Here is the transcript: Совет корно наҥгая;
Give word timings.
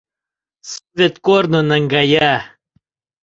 Совет 0.71 1.15
корно 1.25 1.59
наҥгая; 1.69 2.35